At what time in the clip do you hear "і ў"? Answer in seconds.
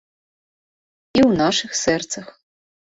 1.17-1.45